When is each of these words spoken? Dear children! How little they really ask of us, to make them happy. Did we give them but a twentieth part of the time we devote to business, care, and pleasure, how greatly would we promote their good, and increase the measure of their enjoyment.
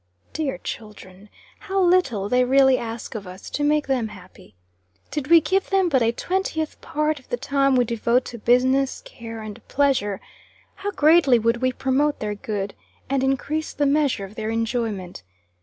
Dear 0.33 0.57
children! 0.57 1.29
How 1.59 1.79
little 1.79 2.27
they 2.27 2.43
really 2.43 2.75
ask 2.75 3.13
of 3.13 3.27
us, 3.27 3.51
to 3.51 3.63
make 3.63 3.85
them 3.85 4.07
happy. 4.07 4.55
Did 5.11 5.27
we 5.27 5.39
give 5.41 5.69
them 5.69 5.89
but 5.89 6.01
a 6.01 6.11
twentieth 6.11 6.81
part 6.81 7.19
of 7.19 7.29
the 7.29 7.37
time 7.37 7.75
we 7.75 7.85
devote 7.85 8.25
to 8.25 8.39
business, 8.39 9.03
care, 9.05 9.43
and 9.43 9.61
pleasure, 9.67 10.19
how 10.77 10.89
greatly 10.89 11.37
would 11.37 11.57
we 11.57 11.71
promote 11.71 12.17
their 12.19 12.33
good, 12.33 12.73
and 13.11 13.23
increase 13.23 13.73
the 13.73 13.85
measure 13.85 14.25
of 14.25 14.33
their 14.33 14.49
enjoyment. 14.49 15.21